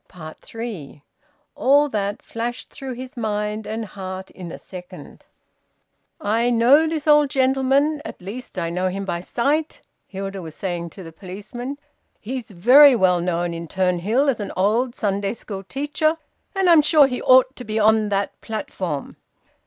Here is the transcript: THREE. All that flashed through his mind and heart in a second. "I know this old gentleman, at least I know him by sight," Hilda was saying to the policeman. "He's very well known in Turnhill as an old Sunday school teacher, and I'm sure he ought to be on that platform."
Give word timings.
THREE. 0.41 1.03
All 1.53 1.87
that 1.89 2.23
flashed 2.23 2.71
through 2.71 2.93
his 2.93 3.15
mind 3.15 3.67
and 3.67 3.85
heart 3.85 4.31
in 4.31 4.51
a 4.51 4.57
second. 4.57 5.25
"I 6.19 6.49
know 6.49 6.87
this 6.87 7.05
old 7.05 7.29
gentleman, 7.29 8.01
at 8.03 8.19
least 8.19 8.57
I 8.57 8.71
know 8.71 8.89
him 8.89 9.05
by 9.05 9.21
sight," 9.21 9.79
Hilda 10.07 10.41
was 10.41 10.55
saying 10.55 10.89
to 10.89 11.03
the 11.03 11.11
policeman. 11.11 11.77
"He's 12.19 12.49
very 12.49 12.95
well 12.95 13.21
known 13.21 13.53
in 13.53 13.67
Turnhill 13.67 14.27
as 14.27 14.39
an 14.39 14.51
old 14.57 14.95
Sunday 14.95 15.35
school 15.35 15.61
teacher, 15.61 16.17
and 16.55 16.67
I'm 16.67 16.81
sure 16.81 17.05
he 17.05 17.21
ought 17.21 17.55
to 17.55 17.63
be 17.63 17.77
on 17.77 18.09
that 18.09 18.41
platform." 18.41 19.17